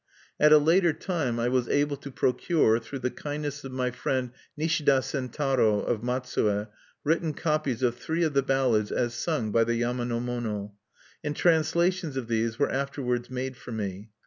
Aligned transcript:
At 0.39 0.51
a 0.51 0.57
later 0.57 0.93
time 0.93 1.39
I 1.39 1.47
was 1.47 1.69
able 1.69 1.95
to 1.97 2.09
procure, 2.09 2.79
through 2.79 2.97
the 2.97 3.11
kindness 3.11 3.63
of 3.63 3.71
my 3.71 3.91
friend 3.91 4.31
Nishida 4.57 5.03
Sentaro, 5.03 5.79
of 5.79 6.01
Matsue, 6.03 6.65
written 7.03 7.35
copies 7.35 7.83
of 7.83 7.97
three 7.97 8.23
of 8.23 8.33
the 8.33 8.41
ballads 8.41 8.91
as 8.91 9.13
sung 9.13 9.51
by 9.51 9.63
the 9.63 9.75
yama 9.75 10.05
no 10.05 10.19
mono; 10.19 10.73
and 11.23 11.35
translations 11.35 12.17
of 12.17 12.27
these 12.29 12.57
were 12.57 12.71
afterwards 12.71 13.29
made 13.29 13.55
for 13.55 13.71
me. 13.71 14.09